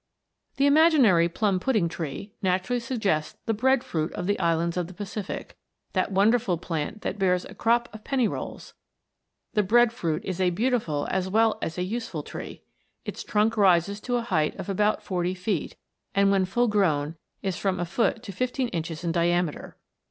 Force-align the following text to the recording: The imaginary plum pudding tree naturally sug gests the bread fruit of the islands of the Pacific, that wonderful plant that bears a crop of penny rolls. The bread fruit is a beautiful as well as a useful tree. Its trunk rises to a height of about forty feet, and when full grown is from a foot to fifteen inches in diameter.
The 0.55 0.65
imaginary 0.65 1.29
plum 1.29 1.59
pudding 1.59 1.87
tree 1.87 2.33
naturally 2.41 2.79
sug 2.79 3.01
gests 3.01 3.37
the 3.45 3.53
bread 3.53 3.83
fruit 3.83 4.11
of 4.13 4.25
the 4.25 4.39
islands 4.39 4.75
of 4.75 4.87
the 4.87 4.95
Pacific, 4.95 5.55
that 5.93 6.11
wonderful 6.11 6.57
plant 6.57 7.03
that 7.03 7.19
bears 7.19 7.45
a 7.45 7.53
crop 7.53 7.87
of 7.93 8.03
penny 8.03 8.27
rolls. 8.27 8.73
The 9.53 9.61
bread 9.61 9.93
fruit 9.93 10.25
is 10.25 10.41
a 10.41 10.49
beautiful 10.49 11.07
as 11.11 11.29
well 11.29 11.59
as 11.61 11.77
a 11.77 11.83
useful 11.83 12.23
tree. 12.23 12.63
Its 13.05 13.23
trunk 13.23 13.55
rises 13.55 13.99
to 14.01 14.15
a 14.15 14.21
height 14.23 14.55
of 14.55 14.69
about 14.69 15.03
forty 15.03 15.35
feet, 15.35 15.75
and 16.15 16.31
when 16.31 16.45
full 16.45 16.67
grown 16.67 17.15
is 17.43 17.57
from 17.57 17.79
a 17.79 17.85
foot 17.85 18.23
to 18.23 18.31
fifteen 18.31 18.69
inches 18.69 19.03
in 19.03 19.11
diameter. 19.11 19.77